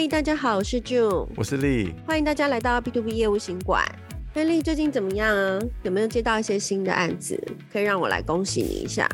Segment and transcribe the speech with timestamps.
[0.00, 3.84] 嗨，大家好，我是 June，我是丽，欢迎大家来到 B to B 业务行馆。
[4.34, 5.60] hey, 丽最近怎么样啊？
[5.82, 7.38] 有没有接到一些新的案子？
[7.70, 9.06] 可以让我来恭喜你一下。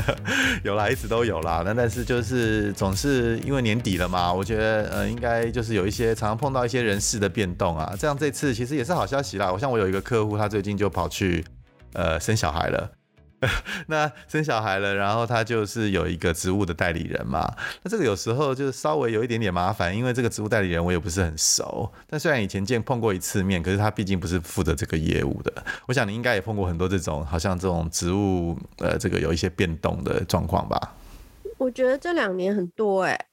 [0.64, 1.62] 有啦，一直都有啦。
[1.66, 7.94] 那但是就是总是因为年底了嘛，我觉得呃应该就是有一些常常碰到一些人事的变动啊。
[7.98, 9.52] 这样这次其实也是好消息啦。
[9.52, 11.44] 我像我有一个客户，他最近就跑去
[11.92, 12.90] 呃生小孩了。
[13.88, 17.52] 那生小孩了，然后他就是有一个职务的代理人嘛。
[17.82, 21.90] 那这个有时候就是稍微有一点点麻烦，因为这个职务代理人我也不是很熟。
[22.08, 25.52] 但虽然以前见碰过一次面，可是他毕竟不是负责这个业务的。
[25.86, 30.94] 我想你应该也碰过很多这种，好像这种职务呃，这个有一些变动的状况吧？
[31.58, 33.26] 我觉得这两年很多哎、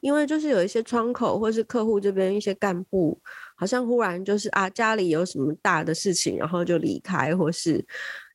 [0.00, 3.18] 因为就是有一些窗口或是客户这边一些干部，
[3.56, 7.82] 好像忽然就是啊家里有什么大的事情，然后就离开或是。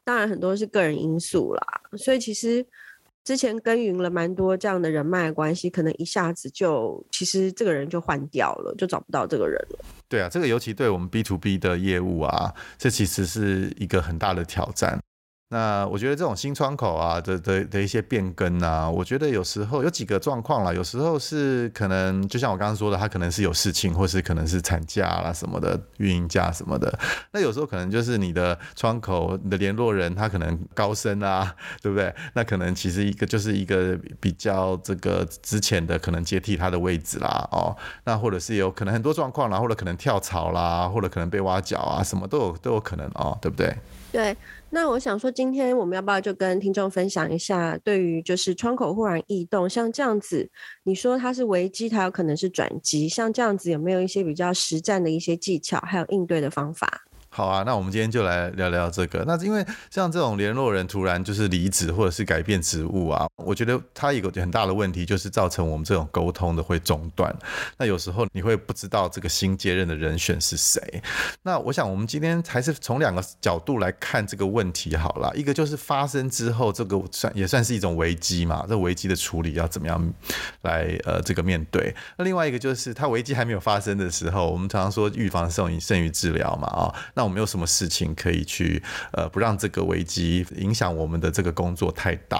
[0.10, 1.62] 当然很多是个人因素啦，
[1.96, 2.66] 所以其实
[3.24, 9.86] 之前耕耘了蛮多这样的人脉关系，可能一下子就其实这个人就换掉了，就找不到这个人了。
[10.08, 15.00] 对啊，这个尤其对我们 B to B 的业务啊，这其实是一个很大的挑战。
[15.52, 27.00] 那我觉得这种新窗口啊的的的一些变更啊，我觉得有时候有几个状况啦，有时候是可能就像我刚刚说的，他可能是有事情，或是可能是产假啦什么的，运营假什么的。
[27.32, 32.14] 那有时候可能就是你的窗口你的联络人他可能高升啊，对不对？
[32.36, 43.76] 那可能其实一个就是一个比较这个之前的可能接替他的位置啦，哦，那或者是有可能很多状况啦，或者可能跳槽啦，或者可能被挖角啊，什么都有都有可能哦，对不对？
[44.12, 44.38] 对。
[44.72, 50.52] 那我想说，今天我们要不要就跟听众分享一下，对于就是窗口忽然异动，像这样子，
[50.84, 57.06] 你说它是危机，它有可能是转机，像这样子有没有一些比较实战的一些技巧，还有应对的方法？
[57.30, 59.24] 好啊，那我们今天就来聊聊这个。
[59.26, 67.34] 那因为像这种联络人突然就是离职或者是改变职务啊，我觉得它有个很大的问题，就是造成我们这种沟通的会中断。
[67.78, 70.82] 那有时候你会不知道这个新接任的人选是谁。
[71.44, 75.32] 那我想我们今天还是从两个角度来看这个问题好了。
[75.36, 78.66] 一个就是发生之后，这个算也算是一种危机嘛。
[78.68, 80.14] 这危机的处理要怎么样
[80.64, 81.96] 来呃这个面对？
[82.18, 86.96] 那另外一个就是它危机还没有发生的时候，我们常常说预防胜于胜于治疗嘛啊。
[87.20, 88.82] 那我们有什么事情可以去
[89.12, 92.40] 呃，不让这个危机影响我们的这个工作太大？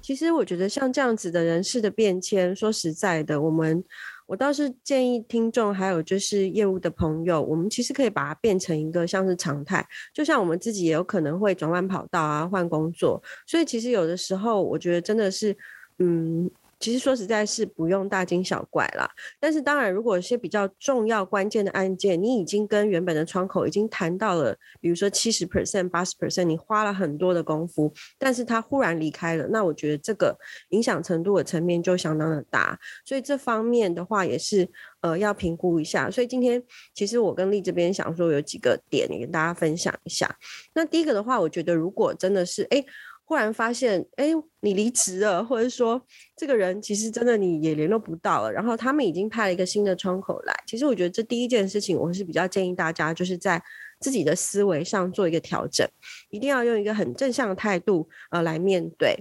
[0.00, 3.84] 其实我觉得像这样子的人事的变迁，说实在的，我们
[4.24, 15.54] 我倒是建议听众还有就是业务的朋友，我们其实可以把它变成一个像是常态，就像我们自己也有可能会转弯跑道啊，换工作，所以其实有的时候我觉得真的是
[15.98, 16.50] 嗯。
[16.80, 30.38] 其实说实在是不用大惊小怪啦，但是当然，如果有些比较重要关键的案件，你已经跟原本的窗口已经谈到了，比如说七十 percent、八十 percent，你花了很多的功夫，但是他忽然离开了，那我觉得这个
[30.70, 34.68] 影响程度的层面就相当的大，所以这方面的话也是
[35.00, 36.10] 呃要评估一下。
[36.10, 36.62] 所以今天
[36.94, 40.32] 其实我跟丽这边想说有几个点，你跟大家分享一下。
[40.74, 42.78] 那第一个的话，我觉得如果真的是哎。
[42.78, 42.86] 诶
[43.28, 46.00] 忽然发现，哎，你离职了，或者说
[46.36, 50.54] 这个人其实真的你也联络不到了，然后他们已经派了一个新的窗口来。
[50.66, 53.62] 其实我觉得这第一件事情，我是比较建议大家就是在。
[54.00, 55.84] 自己的思维上做一个调整，
[56.30, 59.12] 一定要用一个很正向的态度呃来面对。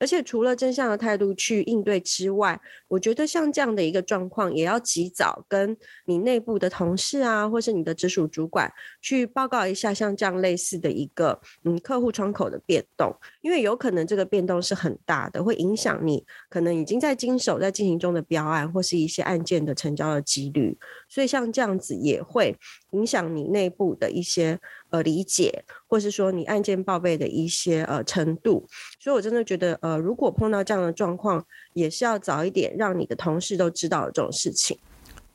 [0.00, 5.76] 而且除了正向的态度去应对之外，我觉得像这样的一个状况，也要及早跟
[6.06, 8.68] 你内部的同事啊，或是你的直属主管
[9.00, 20.76] 去报告一下，像这样类似的一个嗯客户窗口的变动，因为有可能这个变动是很大的，会影响你可能已经在经手在进行中的标案或是一些案件的成交的几率。
[21.08, 22.54] 所以像这样子也会
[22.90, 24.58] 影响你内部的一些
[24.90, 28.66] 呃理解，或是说你案件报备的一些呃程度，
[29.00, 34.78] 所以我真的觉得呃，如果碰到这样的状况，也是要早一点让你的同事都知道这种事情。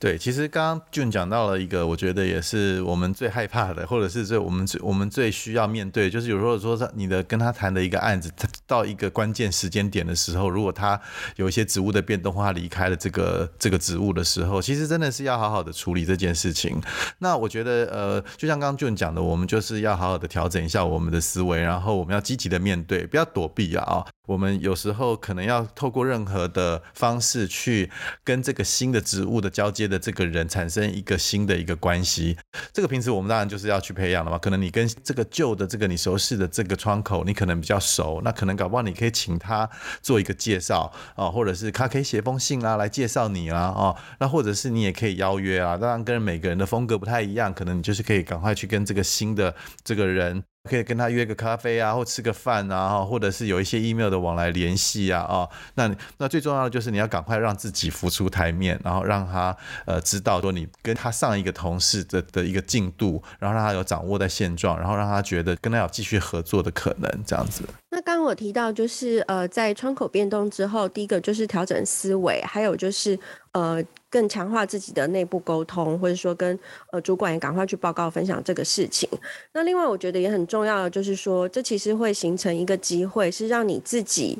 [0.02, 8.32] 对，其实刚刚俊讲到了一个，我觉得也是我们最害怕的，或者是最我们最我们最需要面对，就是有时候说你的跟他谈的一个案子，
[8.70, 11.02] 到一个关键时间点的时候，如果他
[11.38, 16.80] 有一些职务的变动或他离开了这个这个职务的时候，其实真的是要好好的处理这件事情。
[17.18, 24.06] 那我觉得呃，就像刚刚俊讲的，我们就是要好好的调整一下我们的思维，然后我们要积极的面对，不要躲避啊、哦。
[24.28, 27.90] 我们有时候可能要透过任何的方式去
[28.24, 32.38] 跟这个新的职务的交接的这个人产生一个新的一个关系。
[32.72, 34.38] 这个平时我们当然就是要去培养的嘛。
[34.38, 39.70] 可能你跟这个旧的这个你熟悉的这个窗口，你可能比较熟，那可能搞不好你可以请他
[40.02, 45.78] 做一个介绍啊，或者是他可以写封信啊来介绍你啊，哦，那或者是你也可以邀约啊。
[45.78, 50.44] 当然跟每个人的风格不太一样，可能你就是可以赶快去跟这个新的这个人。
[50.70, 67.64] 可以跟他约个咖啡啊，或吃个饭啊，或者是有一些 email 的往来联系啊，哦，那那最重要的就是你要赶快让自己浮出台面，然后让他呃知道说你跟他上一个同事的的一个进度，然后让他有掌握在现状，然后让他觉得跟他有继续合作的可能，这样子。
[68.09, 73.17] 刚刚我提到就是呃，在窗口变动之后，第一个就是调整思维，还有就是
[73.52, 73.84] 呃。
[74.11, 76.58] 更强化自己的内部沟通，或者说跟
[76.91, 79.08] 呃主管也赶快去报告分享这个事情。
[79.53, 84.35] 那另外我觉得也很重要的就是说，这其实会形成一个机会，是让你自己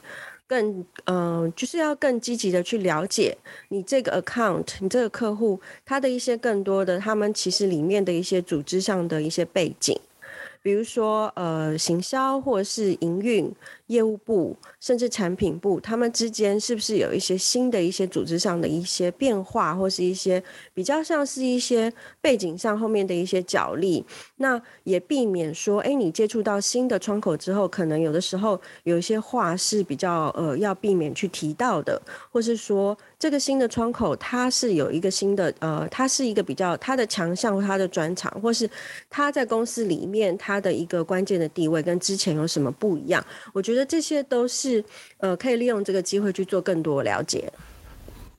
[0.48, 3.38] 更嗯、呃，就是要更积极的去了解
[3.68, 9.96] 你这个 account，你这个客户他的一些更多的他们其实里面的一些组织上的一些背景，
[10.62, 13.54] 比如说呃行销或者是营运。
[13.90, 20.42] 业务部甚至产品部，他们之间是不是有一些新的一些组织上的一些变化，或是一些
[20.76, 21.92] 比较像是一些
[22.22, 24.06] 背景上后面的一些角力？
[24.38, 32.00] 那也避免说，哎，你接触到新的窗口之后，可能有的时候有一些话是比较呃要避免去提到的，
[32.32, 38.70] 或是说这个新的窗口它是有一个新的呃，它是一个比较它的强项或它的专长，或是
[39.10, 43.26] 它在公司里面它的一个关键的地位跟之前有什么不一样？
[43.52, 43.79] 我觉得。
[43.86, 44.84] 这些都是
[45.18, 47.52] 呃，可以利用这个机会去做更多了解。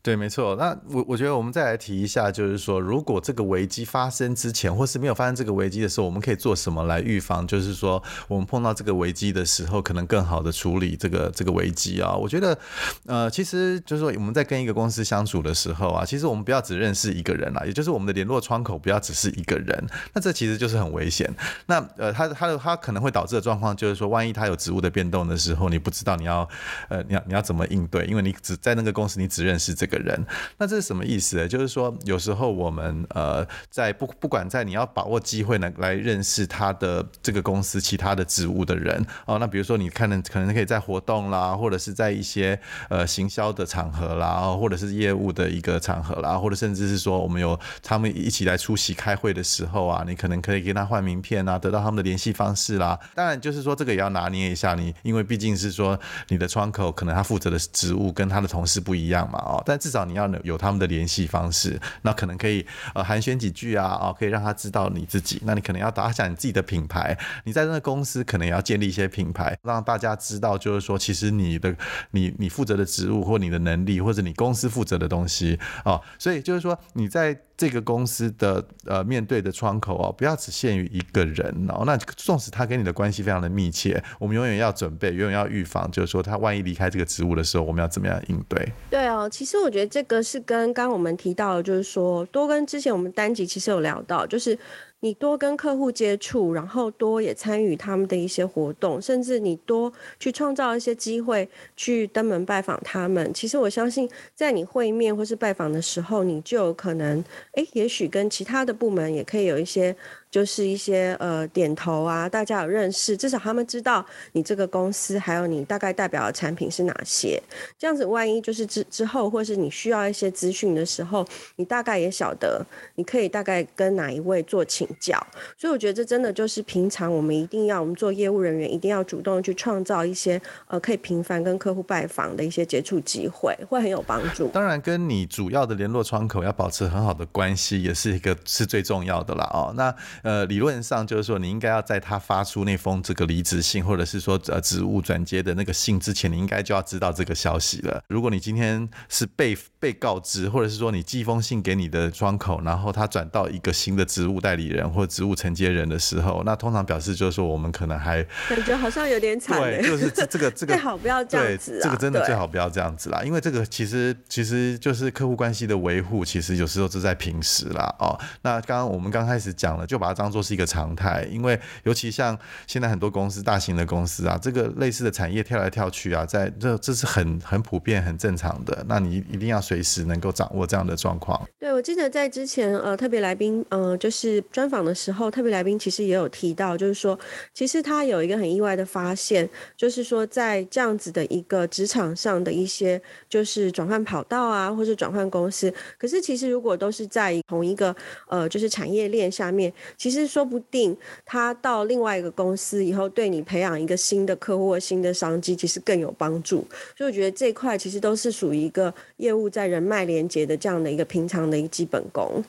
[0.03, 0.57] 对，没错。
[0.57, 7.47] 那我我觉得我们再来提一下，就是说，如果这个危机发生之前，或是没有发生这个危机的时候，我们可以做什么来预防？
[7.47, 12.15] 就是说，我们碰到这个危机的时候，可能更好的处理这个这个危机啊。
[12.15, 12.59] 我觉得，
[13.05, 19.87] 呃，其实就是说，我们在跟一个公司相处的时候啊，其实我们不要只认识一个人啦，也就是我们的联络窗口不要只是一个人。
[20.15, 21.31] 那这其实就是很危险。
[21.67, 26.49] 那呃，他他的他可能会导致的状况就是说，万一他有职务的变动的时候，你不知道你要
[26.89, 29.90] 呃你要你要怎么应对，因为你只在那个公司你只认识这个。
[29.91, 30.19] 个人，
[30.57, 31.47] 那这是什么意思呢？
[31.47, 39.39] 就是说，有时候我们呃，在不不管在你要把握机会呢，来认识他的这个公司其他的职务的人哦。
[39.39, 42.59] 那比如说，你看能可能可以在活动啦，或者是在一些
[42.89, 52.97] 呃行销的场合啦，或者是业务的一个场合啦，或者甚至是说我们有他们一起来出席开会的时候啊，你可能可以跟他换名片啊，得到他们的联系方式啦。
[53.17, 55.99] 当然，就是说这个也要拿捏一下你，因为毕竟是说
[56.29, 59.80] 你的窗口可能他负责的职务跟他的同事不一样嘛哦，但。
[59.81, 65.41] 至少你要有他们的联系方式，那可能可以呃寒暄几句啊，啊，可以让他知道你自己。
[65.45, 71.75] 那你可能要打响你自己的品牌，你在那个公司可能也要建立一些品牌，让大家知道，就是说其实你的
[72.11, 77.41] 你你负责的职务或你的能力，或者你公司负责的东西啊，所以就是说你在。
[77.61, 81.83] 这个公司的呃面对的窗口哦，不要只限于一个人哦。
[81.85, 88.73] 那纵使他跟你的关系非常的密切，我们永远要准备，永远要预防，就是说他万一离开这个职务的时候，我们要怎么样应对？
[88.89, 94.59] 对哦，其实我觉得这个是跟刚刚我们提到的，就是说多跟之前我们单集其实有聊到，就是。
[95.01, 103.33] 你多跟客户接触，然后多也参与他们的一些活动，甚至你多去创造一些机会去登门拜访他们。
[103.33, 109.97] 其实我相信，在你会面或是拜访的时候，你就有可能，诶，也许跟其他的部门也可以有一些。
[110.31, 117.43] 就是一些呃点头啊，大家有认识，至少他们知道你这个公司，还有你大概代表的产品是哪些。
[117.77, 125.19] 这样子，万一就是之之后，或是你需要一些资讯的时候，你大概也晓得，你可以大概跟哪一位做请教。
[125.59, 134.47] 所以我觉得这真的就是平常我们一定要，我们做业务人员一定要主动去创造一些呃可以频繁跟客户拜访的一些接触机会，会很有帮助。
[134.49, 139.51] 当然，跟你主要的联络窗口要保持很好的关系，也是一个是最重要的啦。
[139.53, 139.93] 哦，那。
[140.23, 148.03] 呃，理论上就是说，你应该要在他发出那封这个离职信，或者是说呃职务转接的那个信之前，你应该就要知道这个消息了。
[148.09, 159.61] 如果你今天是被被告知，或者是说你寄封信给你的窗口，然后他转到一个新的职务代理人或职务承接人的时候，那通常表示就是说我们可能还感觉好像有点惨。
[159.61, 161.85] 对，就是这这个这个最 好不要这样子啊。
[161.85, 168.19] 这个真的最好不要这样子啦，因为这个其实其实就是客户关系的维护，其实有时候是在平时啦哦。
[168.43, 172.37] 那刚刚我们刚开始讲了，就把它当做是一个常态，因为尤其像
[172.67, 178.85] 现在很多公司，大型的公司啊，这个类似的产业跳来跳去啊，在这这是很很普遍、很正常的。
[178.89, 181.41] 那你一定要随时能够掌握这样的状况。
[181.59, 187.19] 对，我记得在之前呃特别来宾呃就是专访的时候，特别来宾其实也有提到，就是说
[187.55, 197.95] 其实他有一个很意外的发现，就是说在这样子的一个职场上的一些就是转换跑道啊，或是转换公司，可是其实如果都是在同一个
[198.27, 199.73] 呃就是产业链下面。
[200.01, 206.67] 其实说不定他到另外一个公司以后，对你培养一个新的客户或新的商机，其实更有帮助。
[206.97, 212.43] 所以我觉得这块其实都是属于一个业务在人脉连接的这样的一个平常的一个基本功。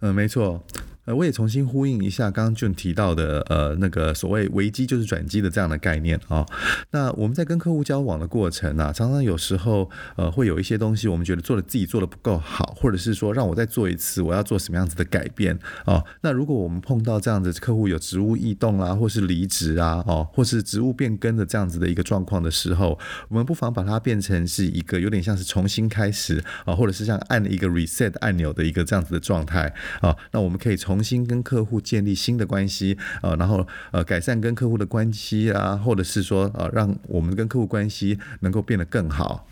[0.00, 0.60] 嗯，没错。
[1.04, 6.46] 呃，我也重新呼应一下刚刚 June 提到的，呃，那个所谓危机就是转机的这样的概念啊、
[6.92, 15.54] 那我们在跟客户交往的过程啊，常常有时候呃会有一些东西，我们觉得做的自己做的不够好，或者是说让我再做一次，我要做什么样子的改变
[15.84, 16.04] 啊、哦？
[16.20, 22.96] 那如果我们碰到这样子客户有职务异动啊，或是离职啊，哦，或是职务变更的这样子的一个状况的时候，
[23.28, 39.48] 我们不妨把它变成是一个有点像是重新开始啊、或者是像按一个 reset 按钮的一个这样子的状态啊、那我们可以从重新跟客户建立新的关系，呃，然后呃改善跟客户的关系啊，或者是说呃让我们跟客户关系能够变得更好。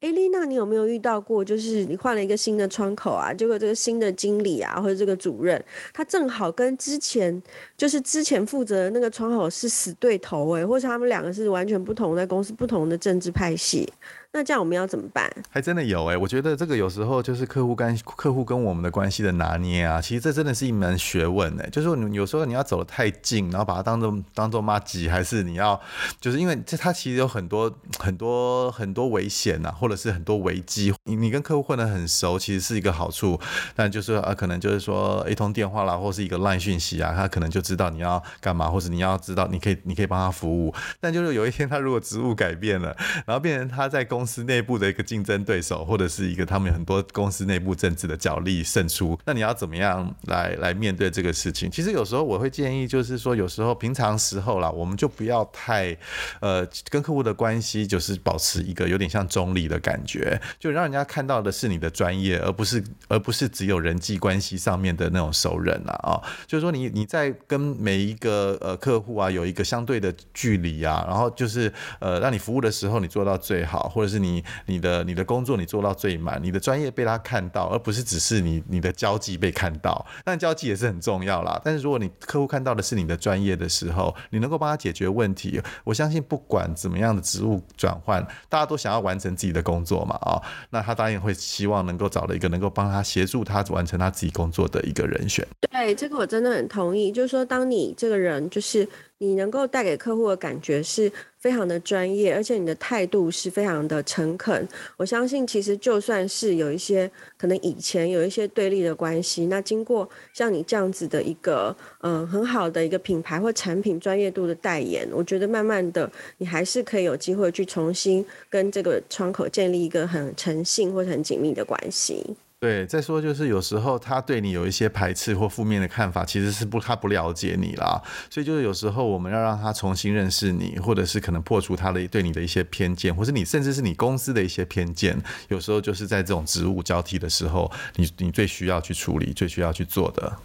[0.00, 7.40] 哎，丽娜，你有没有遇到过，就是你换了一个新的窗口啊，结果这个新的经理啊，或者这个主任，他正好跟之前
[7.76, 13.88] 就是之前负责的那个窗口是死对头哎，或者他们两个是完全不同，在公司不同的政治派系。
[14.36, 15.32] 那这样我们要怎么办？
[15.48, 25.80] 还真的有哎、我觉得这个有时候就是客户跟客户跟我们的关系的拿捏啊，其实这真的是一门学问哎、就是你有时候你要走得太近，然后把它当做当做妈吉，还是你要
[26.20, 30.92] 就是因为这它其实有很多很多很多危险呐、啊，或者是很多危机。
[31.04, 33.40] 你你跟客户混得很熟，其实是一个好处，
[33.74, 40.74] 但就是啊，可能就是说一通电话啦，或是一个烂讯息啊，他可能就知道你要干嘛，或是你要知道你可以你可以帮他服务。
[41.00, 51.70] 但就是有一天他如果职务改变了，然后变成他在公公司内部的一个竞争对手，或者是一个他们很多公司内部政治的角力胜出，那你要怎么样来来面对这个事情？
[51.70, 55.96] 其实有时候我会建议，就是说有时候平常时候啦，我们就不要太
[56.40, 74.26] 呃跟客户的关系就是保持一个有点像中立的感觉，就让人家看到的是你的专业，而不是而不是只有人际关系上面的那种熟人啊啊，就是说你你在跟每一个呃客户啊有一个相对的距离啊，然后就是呃让你服务的时候你做到最好，或者是是。
[74.26, 80.04] 你你的你的工作你做到最满，你的专业被他看到，而不是只是你你的交际被看到。
[80.24, 81.60] 但交际也是很重要啦。
[81.62, 95.46] 但是如果你客户看到的是你的专业的时候，你能够帮他解决问题，我相信不管怎么样的职务转换，大家都想要完成自己的工作嘛啊、那他当然会希望能够找到一个能够帮他协助他完成他自己工作的一个人选。
[95.70, 97.12] 对，这个我真的很同意。
[97.12, 98.88] 就是说，当你这个人就是。
[99.18, 104.68] 你能够带给客户的感觉是非常的专业，而且你的态度是非常的诚恳。
[104.96, 122.36] 我相信，其实就算是有一些可能以前有一些对立的关系，那经过像你这样子的一个嗯、很好的一个品牌或产品专业度的代言，我觉得慢慢的你还是可以有机会去重新跟这个窗口建立一个很诚信或者很紧密的关系。
[122.58, 140.38] 对，再说就是有时候他对你有一些排斥或负面的看法，其实是不他不了解你啦，所以就是有时候我们要让他重新认识你，或者是可能破除他的对你的一些偏见，或是你甚至是你公司的一些偏见，有时候就是在这种职务交替的时候，你你最需要去处理、最需要去做的。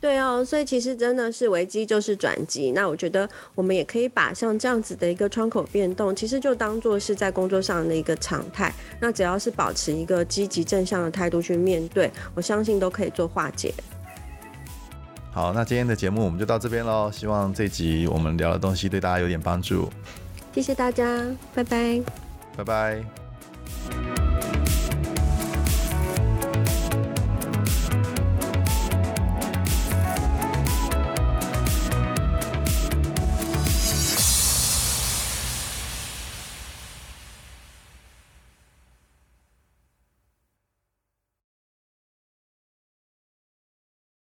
[0.00, 2.70] 对哦，所以其实真的是危机就是转机。
[2.70, 8.72] 那我觉得我们也可以把像这样子的一个窗口变动，其实就当做是在工作上的一个常态。
[9.00, 13.74] 那只要是保持一个积极正向的态度去面对，我相信都可以做化解。
[15.32, 17.10] 好，那今天的节目我们就到这边喽。
[17.12, 19.88] 希望这集我们聊的东西对大家有点帮助。
[20.54, 21.24] 谢谢大家，
[21.54, 22.00] 拜拜，
[22.56, 23.97] 拜拜。